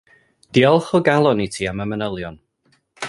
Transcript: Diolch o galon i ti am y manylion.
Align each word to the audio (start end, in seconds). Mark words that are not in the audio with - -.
Diolch 0.57 0.87
o 0.99 1.01
galon 1.09 1.43
i 1.45 1.47
ti 1.57 1.69
am 1.73 1.85
y 1.85 1.87
manylion. 1.93 2.41